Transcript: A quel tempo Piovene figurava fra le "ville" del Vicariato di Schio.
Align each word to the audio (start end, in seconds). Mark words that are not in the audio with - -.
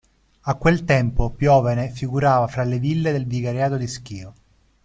A 0.41 0.55
quel 0.55 0.83
tempo 0.83 1.29
Piovene 1.29 1.91
figurava 1.91 2.47
fra 2.47 2.63
le 2.63 2.79
"ville" 2.79 3.11
del 3.11 3.27
Vicariato 3.27 3.77
di 3.77 3.85
Schio. 3.85 4.33